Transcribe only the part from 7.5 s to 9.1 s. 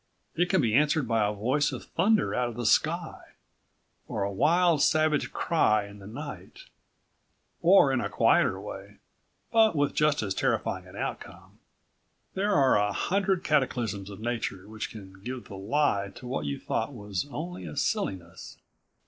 or in a quieter way,